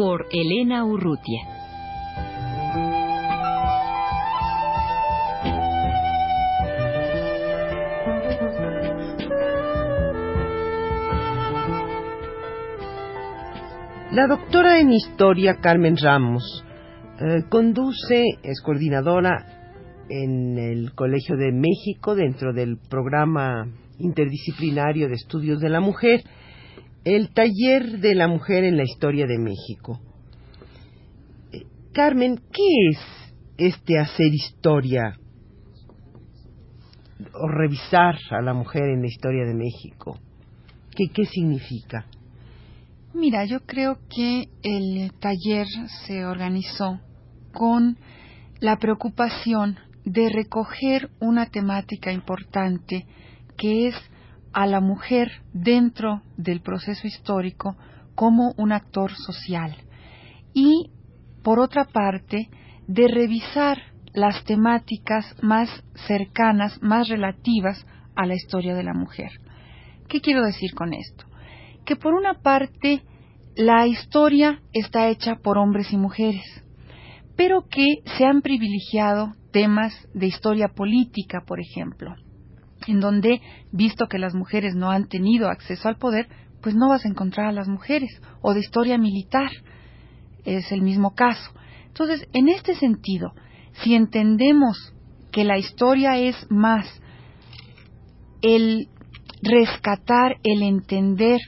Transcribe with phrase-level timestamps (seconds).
[0.00, 1.42] Por Elena Urrutia.
[14.10, 16.64] La doctora en historia Carmen Ramos
[17.20, 19.44] eh, conduce, es coordinadora
[20.08, 26.22] en el Colegio de México, dentro del programa interdisciplinario de estudios de la mujer,
[27.04, 30.00] el taller de la mujer en la historia de México.
[31.52, 32.98] Eh, Carmen, ¿qué es
[33.56, 35.16] este hacer historia
[37.34, 40.18] o revisar a la mujer en la historia de México?
[40.94, 42.06] ¿Qué, qué significa?
[43.14, 45.66] Mira, yo creo que el taller
[46.06, 47.00] se organizó
[47.52, 47.96] con
[48.60, 53.06] la preocupación de recoger una temática importante
[53.56, 53.94] que es
[54.52, 57.76] a la mujer dentro del proceso histórico
[58.14, 59.76] como un actor social
[60.52, 60.90] y,
[61.42, 62.50] por otra parte,
[62.86, 63.78] de revisar
[64.12, 65.68] las temáticas más
[66.06, 69.30] cercanas, más relativas a la historia de la mujer.
[70.08, 71.24] ¿Qué quiero decir con esto?
[71.84, 73.02] Que por una parte
[73.56, 76.44] la historia está hecha por hombres y mujeres,
[77.36, 82.14] pero que se han privilegiado temas de historia política, por ejemplo,
[82.90, 83.40] en donde,
[83.72, 86.28] visto que las mujeres no han tenido acceso al poder,
[86.60, 88.10] pues no vas a encontrar a las mujeres,
[88.42, 89.50] o de historia militar,
[90.44, 91.52] es el mismo caso.
[91.86, 93.32] Entonces, en este sentido,
[93.82, 94.92] si entendemos
[95.30, 96.86] que la historia es más
[98.42, 98.88] el
[99.42, 101.40] rescatar, el entender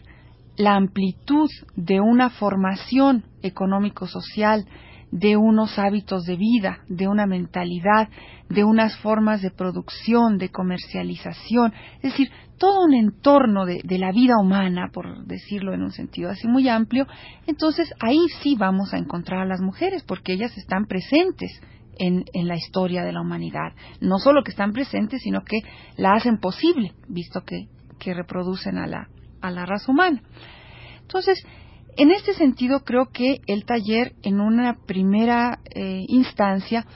[0.57, 4.67] la amplitud de una formación económico-social,
[5.13, 8.09] de unos hábitos de vida, de una mentalidad,
[8.49, 14.35] de unas formas de producción, de comercialización, es decir, todo un entorno de, la vida
[14.41, 17.07] humana, por decirlo en un sentido así muy amplio,
[17.47, 21.61] entonces ahí sí vamos a encontrar a las mujeres, porque ellas están presentes
[21.99, 23.75] en, la historia de la humanidad.
[24.01, 25.61] No solo que están presentes, sino que
[25.97, 27.69] la hacen posible, visto que,
[27.99, 29.09] que reproducen a la,
[29.43, 30.23] a la raza humana.
[31.03, 31.45] Entonces,
[31.97, 36.87] en este sentido, creo que el taller, en una primera eh, instancia,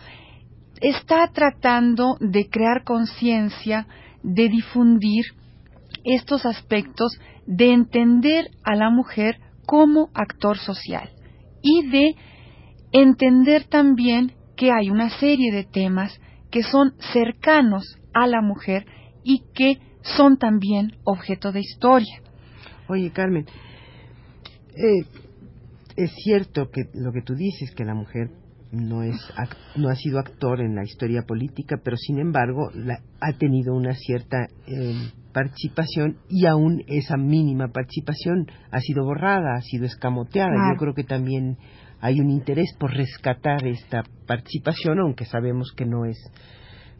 [0.80, 3.86] está tratando de crear conciencia,
[4.22, 5.24] de difundir
[6.04, 11.10] estos aspectos, de entender a la mujer como actor social
[11.62, 12.14] y de
[12.92, 16.18] entender también que hay una serie de temas
[16.50, 18.86] que son cercanos a la mujer
[19.24, 22.22] y que son también objeto de historia.
[22.88, 23.46] Oye, Carmen,
[24.76, 25.04] eh,
[25.96, 28.30] es cierto que lo que tú dices, que la mujer
[28.70, 29.16] no, es,
[29.76, 32.70] no ha sido actor en la historia política, pero sin embargo
[33.20, 39.62] ha tenido una cierta eh, participación y aún esa mínima participación ha sido borrada, ha
[39.62, 40.52] sido escamoteada.
[40.72, 41.56] Yo creo que también
[42.00, 46.18] hay un interés por rescatar esta participación, aunque sabemos que no es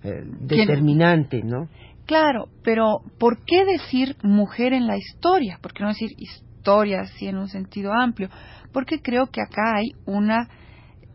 [0.03, 1.69] eh, determinante, ¿no?
[2.07, 5.59] Claro, pero ¿por qué decir mujer en la historia?
[5.61, 6.11] ¿Por qué no decir
[6.67, 8.29] historia, así en un sentido amplio,
[8.73, 10.49] porque creo que acá hay una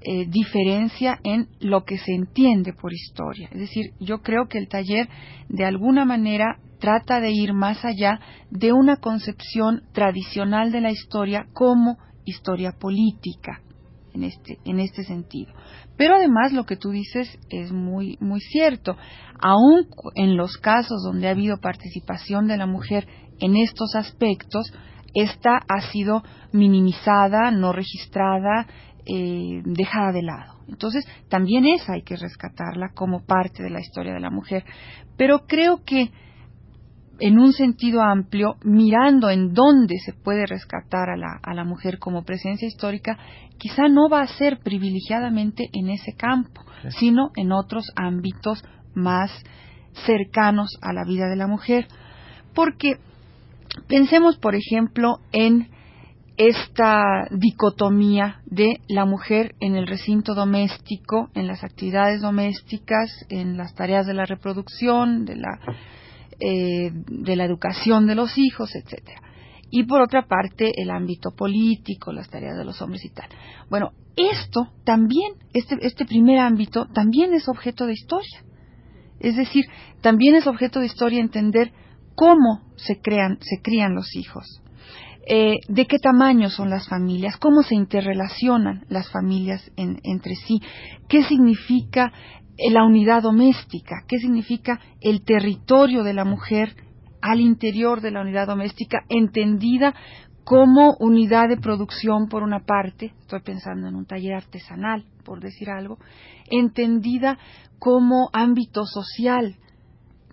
[0.01, 3.49] eh, diferencia en lo que se entiende por historia.
[3.51, 5.09] Es decir, yo creo que el taller
[5.49, 8.19] de alguna manera trata de ir más allá
[8.49, 13.61] de una concepción tradicional de la historia como historia política
[14.13, 15.51] en este, en este sentido.
[15.97, 18.95] Pero además lo que tú dices es muy, muy cierto.
[19.39, 23.05] Aún en los casos donde ha habido participación de la mujer
[23.39, 24.71] en estos aspectos,
[25.13, 28.67] esta ha sido minimizada, no registrada,
[29.05, 30.55] eh, dejada de lado.
[30.67, 34.63] Entonces, también esa hay que rescatarla como parte de la historia de la mujer.
[35.17, 36.11] Pero creo que,
[37.19, 41.99] en un sentido amplio, mirando en dónde se puede rescatar a la, a la mujer
[41.99, 43.17] como presencia histórica,
[43.57, 46.61] quizá no va a ser privilegiadamente en ese campo,
[46.99, 48.63] sino en otros ámbitos
[48.93, 49.31] más
[50.05, 51.87] cercanos a la vida de la mujer.
[52.53, 52.97] Porque
[53.91, 55.67] Pensemos, por ejemplo, en
[56.37, 63.75] esta dicotomía de la mujer en el recinto doméstico, en las actividades domésticas, en las
[63.75, 65.59] tareas de la reproducción, de la,
[66.39, 69.21] eh, de la educación de los hijos, etcétera,
[69.69, 73.27] y por otra parte el ámbito político, las tareas de los hombres y tal.
[73.69, 78.41] Bueno, esto también, este, este primer ámbito, también es objeto de historia.
[79.19, 79.65] Es decir,
[79.99, 81.73] también es objeto de historia entender
[82.15, 84.61] cómo se crean, se crían los hijos,
[85.27, 90.59] eh, de qué tamaño son las familias, cómo se interrelacionan las familias entre sí,
[91.07, 92.11] qué significa
[92.71, 96.75] la unidad doméstica, qué significa el territorio de la mujer
[97.21, 99.93] al interior de la unidad doméstica, entendida
[100.43, 105.69] como unidad de producción por una parte, estoy pensando en un taller artesanal, por decir
[105.69, 105.97] algo,
[106.49, 107.37] entendida
[107.79, 109.55] como ámbito social.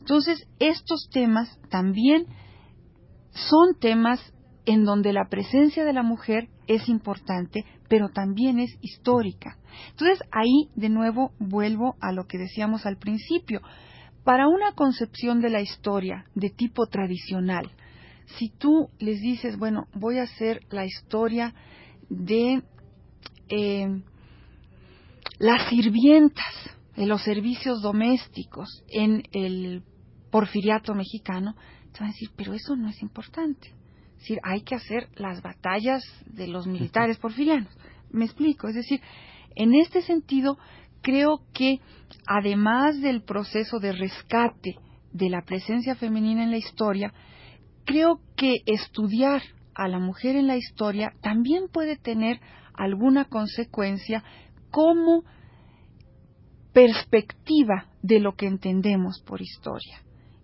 [0.09, 2.25] Entonces, estos temas también
[3.31, 4.19] son temas
[4.65, 9.59] en donde la presencia de la mujer es importante, pero también es histórica.
[9.91, 13.61] Entonces, ahí de nuevo vuelvo a lo que decíamos al principio.
[14.25, 17.71] Para una concepción de la historia de tipo tradicional,
[18.39, 21.53] si tú les dices, bueno, voy a hacer la historia
[22.09, 22.63] de
[23.51, 24.03] eh,
[25.39, 26.55] las sirvientas,
[26.97, 29.85] de los servicios domésticos en el
[30.31, 31.55] porfiriato mexicano,
[31.93, 33.69] te van a decir, pero eso no es importante.
[34.13, 37.73] Es decir, hay que hacer las batallas de los militares porfirianos.
[38.11, 39.01] Me explico, es decir,
[39.55, 40.59] en este sentido,
[41.03, 41.81] creo que
[42.27, 44.77] además del proceso de rescate
[45.13, 47.13] de la presencia femenina en la historia,
[47.85, 49.43] creo que estudiar
[49.75, 52.41] a la mujer en la historia también puede tener
[52.75, 54.25] alguna consecuencia
[54.71, 55.23] como
[56.73, 60.03] perspectiva de lo que entendemos por historia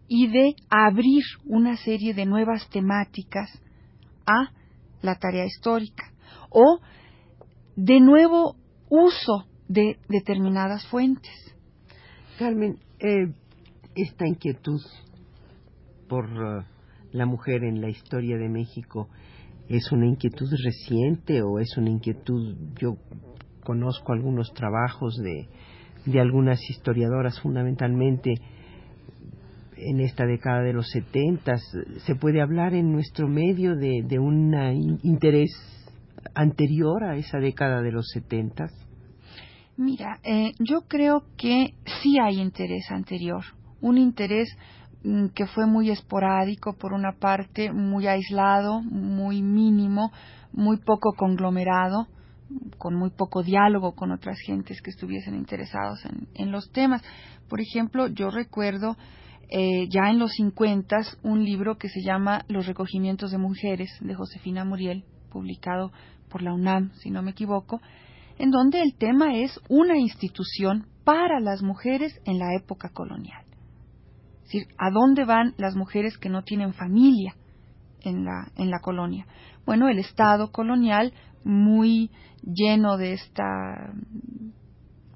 [0.09, 3.51] y de abrir una serie de nuevas temáticas
[4.27, 4.53] a
[5.03, 6.13] la tarea histórica
[6.51, 6.81] o
[7.77, 8.57] de nuevo
[8.89, 11.33] uso de determinadas fuentes.
[12.39, 13.33] Carmen, eh,
[13.95, 14.81] esta inquietud
[16.09, 16.65] por uh,
[17.13, 19.09] la mujer en la historia de México
[19.69, 22.97] es una inquietud reciente o es una inquietud, yo
[23.63, 25.49] conozco algunos trabajos de,
[26.05, 28.35] de algunas historiadoras fundamentalmente
[29.85, 31.63] en esta década de los setentas.
[32.07, 35.51] ¿Se puede hablar en nuestro medio de, de un interés
[36.35, 38.73] anterior a esa década de los setentas?
[39.77, 43.43] Mira, eh, yo creo que sí hay interés anterior,
[43.81, 44.49] un interés
[45.03, 50.13] mm, que fue muy esporádico, por una parte, muy aislado, muy mínimo,
[50.53, 52.07] muy poco conglomerado,
[52.79, 56.05] con muy poco diálogo con otras gentes que estuviesen interesados
[56.35, 57.03] en, los temas.
[57.49, 58.97] Por ejemplo, yo recuerdo
[59.51, 64.15] eh, ya en los 50 un libro que se llama Los recogimientos de mujeres de
[64.15, 65.93] Josefina Muriel, publicado
[66.29, 67.81] por la UNAM, si no me equivoco,
[68.39, 73.45] en donde el tema es una institución para las mujeres en la época colonial.
[74.39, 77.35] Es decir, ¿a dónde van las mujeres que no tienen familia
[78.01, 79.27] en la, en la colonia?
[79.65, 81.13] Bueno, el Estado colonial,
[81.45, 82.11] muy
[82.43, 83.93] lleno de esta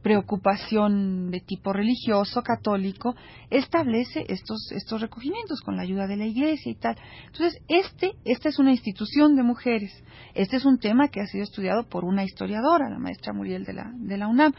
[0.09, 3.15] preocupación de tipo religioso, católico,
[3.51, 6.97] establece estos, estos recogimientos con la ayuda de la iglesia y tal.
[7.27, 9.93] Entonces, este, esta es una institución de mujeres.
[10.33, 13.75] Este es un tema que ha sido estudiado por una historiadora, la maestra Muriel de
[13.75, 14.55] la, de la UNAM.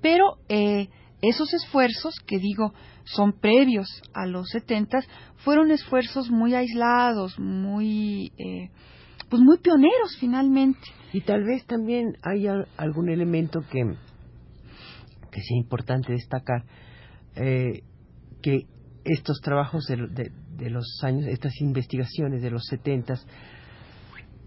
[0.00, 0.88] Pero eh,
[1.20, 2.72] esos esfuerzos, que digo,
[3.02, 5.04] son previos a los setentas,
[5.38, 8.70] fueron esfuerzos muy aislados, muy, eh,
[9.28, 10.78] pues muy pioneros finalmente.
[11.12, 13.96] Y tal vez también haya algún elemento que
[15.32, 16.64] que sea importante destacar
[17.34, 17.82] eh,
[18.42, 18.66] que
[19.04, 23.26] estos trabajos de, los años, estas investigaciones de los setentas,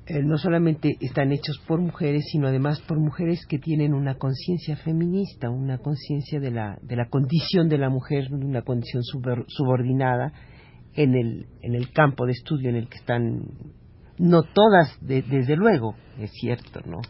[0.07, 4.77] eh, no solamente están hechos por mujeres, sino además por mujeres que tienen una conciencia
[4.77, 10.31] feminista, una conciencia de la, de la condición de la mujer, una condición subordinada
[10.93, 13.45] en el, en el campo de estudio en el que están,
[14.19, 17.01] no todas, desde luego, es cierto, ¿no?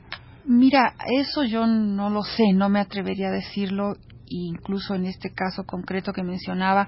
[0.48, 3.96] Mira, eso yo no lo sé, no me atrevería a decirlo,
[4.28, 6.88] incluso en este caso concreto que mencionaba,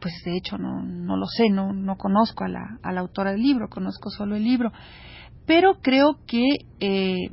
[0.00, 3.32] pues de hecho no, no lo sé, no, no conozco a la, a la autora
[3.32, 4.72] del libro, conozco solo el libro,
[5.46, 6.46] pero creo que
[6.80, 7.30] eh,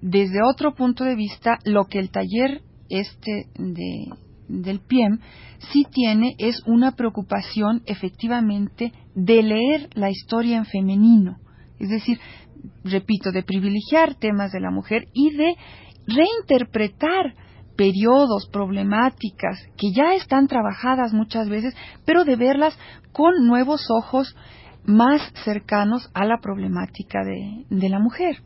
[0.00, 4.06] desde otro punto de vista lo que el taller este de,
[4.48, 5.18] del PIEM
[5.72, 11.38] sí tiene es una preocupación efectivamente de leer la historia en femenino,
[11.78, 12.18] es decir,
[12.84, 15.54] repito, de privilegiar temas de la mujer y de
[16.06, 17.34] reinterpretar
[17.76, 22.78] periodos, problemáticas que ya están trabajadas muchas veces, pero de verlas
[23.12, 24.34] con nuevos ojos
[24.84, 28.36] más cercanos a la problemática de, de la mujer.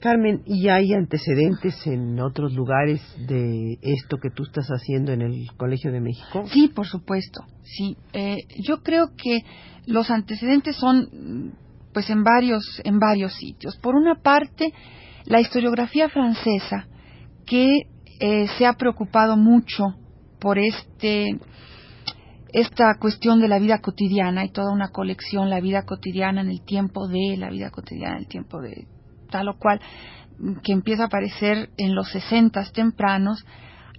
[0.00, 5.46] Carmen, ¿y hay antecedentes en otros lugares de esto que tú estás haciendo en el
[5.56, 6.44] Colegio de México?
[6.52, 7.40] Sí, por supuesto.
[7.62, 9.40] Sí, eh, yo creo que
[9.86, 11.54] los antecedentes son
[11.96, 13.78] pues en varios, en varios sitios.
[13.78, 14.74] Por una parte,
[15.24, 16.88] la historiografía francesa,
[17.46, 17.70] que
[18.20, 19.94] eh, se ha preocupado mucho
[20.38, 21.40] por este
[22.52, 26.62] esta cuestión de la vida cotidiana y toda una colección, la vida cotidiana en el
[26.66, 28.86] tiempo de, la vida cotidiana en el tiempo de
[29.30, 29.80] tal o cual,
[30.62, 33.42] que empieza a aparecer en los sesentas tempranos,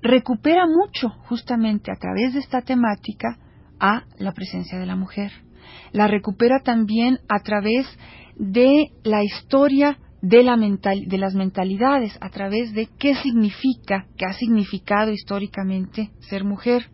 [0.03, 3.39] recupera mucho justamente a través de esta temática
[3.79, 5.46] a la presencia de la mujer.
[5.91, 7.87] La recupera también a través
[8.35, 14.33] de la historia de, la de las mentalidades, a través de qué significa, qué ha
[14.33, 16.89] significado históricamente ser mujer.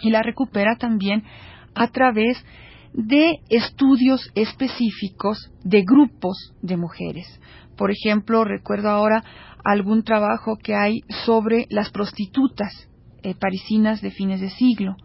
[0.00, 1.22] Y la recupera también
[1.74, 2.44] a través
[2.92, 7.26] de estudios específicos de grupos de mujeres.
[7.76, 9.24] Por ejemplo, recuerdo ahora
[9.64, 12.72] algún trabajo que hay sobre las prostitutas
[13.22, 14.96] eh, parisinas de fines de siglo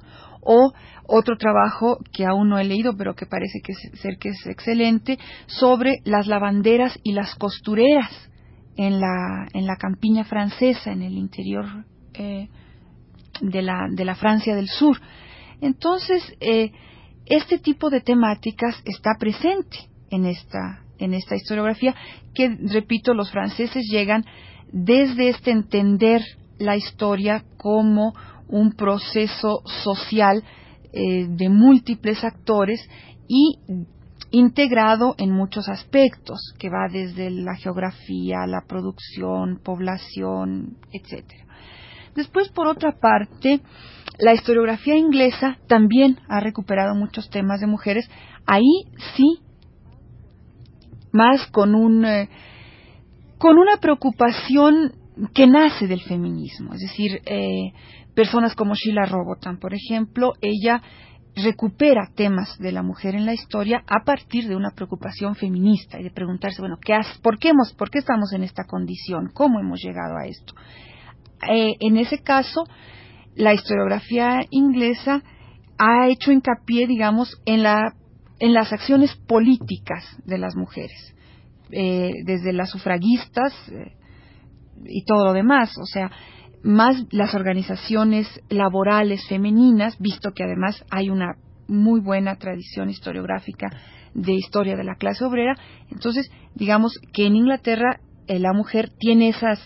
[0.41, 0.74] o
[1.08, 5.17] otro trabajo que aún no he leído pero que parece que ser que es excelente
[5.48, 8.12] sobre las lavanderas y las costureras
[8.75, 11.65] en la en la campiña francesa en el interior
[12.13, 12.50] eh,
[13.41, 15.00] de la de la Francia del Sur.
[15.62, 16.72] Entonces eh,
[17.25, 19.77] este tipo de temáticas está presente
[20.10, 21.96] en esta en esta historiografía
[22.34, 24.25] que, repito, los franceses llegan
[24.72, 26.22] desde este entender
[26.60, 28.13] la historia como
[28.49, 30.43] un proceso social
[30.93, 32.79] eh, de múltiples actores
[33.27, 33.59] y
[34.31, 41.25] integrado en muchos aspectos, que va desde la geografía, la producción, población, etc.
[42.15, 43.61] Después, por otra parte,
[44.19, 48.09] la historiografía inglesa también ha recuperado muchos temas de mujeres.
[48.45, 48.85] Ahí
[49.15, 49.41] sí
[51.11, 52.29] más con un eh,
[53.37, 54.93] con una preocupación
[55.33, 57.73] que nace del feminismo, es decir, eh,
[58.17, 60.81] personas como Sheila Robotham, por ejemplo, ella
[61.36, 66.03] recupera temas de la mujer en la historia a partir de una preocupación feminista y
[66.03, 69.29] de preguntarse, bueno, ¿qué por, qué hemos, ¿por qué estamos en esta condición?
[69.36, 70.55] ¿Cómo hemos llegado a esto?
[71.47, 72.63] Eh, en ese caso,
[73.36, 75.21] la historiografía inglesa
[75.77, 77.93] ha hecho hincapié, digamos, en la
[78.39, 81.15] en las acciones políticas de las mujeres,
[81.71, 83.95] eh, desde las sufragistas eh,
[84.86, 86.09] y todo lo demás, o sea,
[86.67, 91.38] más las organizaciones laborales femeninas, visto que además hay una
[91.69, 93.69] muy buena tradición historiográfica
[94.13, 95.55] de historia de la clase obrera,
[95.89, 99.59] entonces digamos que en Inglaterra eh, la mujer tiene esas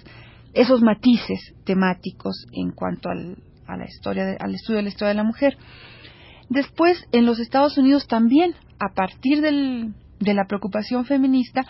[0.54, 5.16] esos matices temáticos en cuanto al, a la historia al estudio de la historia de
[5.16, 5.58] la mujer.
[6.50, 11.62] Después, en los Estados Unidos también, a partir de la preocupación feminista,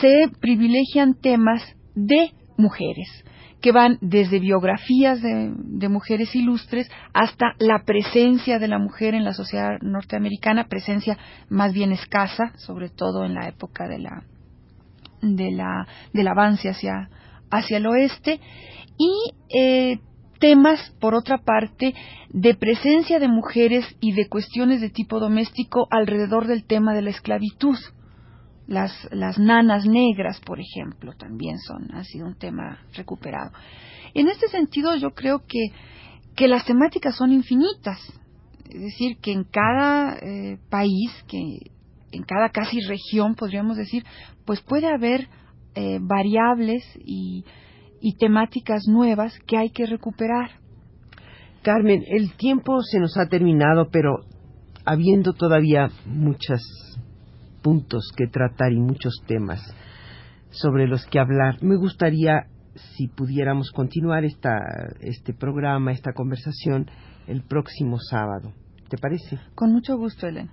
[0.00, 1.62] se privilegian temas
[1.94, 3.24] de mujeres,
[3.60, 9.24] que van desde biografías de, de, mujeres ilustres hasta la presencia de la mujer en
[9.24, 14.22] la sociedad norteamericana, presencia más bien escasa, sobre todo en la época de la,
[15.22, 17.10] de la, del avance hacia,
[17.50, 18.40] hacia el oeste,
[18.96, 19.98] y eh,
[20.38, 21.94] temas, por otra parte,
[22.30, 27.10] de presencia de mujeres y de cuestiones de tipo doméstico alrededor del tema de la
[27.10, 27.76] esclavitud.
[28.70, 33.50] Las, las nanas negras, por ejemplo, también son, ha sido un tema recuperado.
[34.14, 35.72] En este sentido, yo creo que,
[36.36, 37.98] que las temáticas son infinitas.
[38.70, 41.38] Es decir, que en cada eh, país, que
[42.12, 44.04] en cada casi región, podríamos decir,
[44.46, 45.28] pues puede haber
[45.74, 47.44] eh, variables y
[48.00, 50.50] y temáticas nuevas que hay que recuperar.
[51.62, 54.24] Carmen, el tiempo se nos ha terminado, pero
[54.86, 56.62] habiendo todavía muchos
[57.62, 59.60] puntos que tratar y muchos temas
[60.50, 62.46] sobre los que hablar, me gustaría
[62.96, 64.58] si pudiéramos continuar esta,
[65.00, 66.90] este programa, esta conversación,
[67.26, 68.52] el próximo sábado.
[68.88, 69.38] ¿Te parece?
[69.54, 70.52] Con mucho gusto, Elena.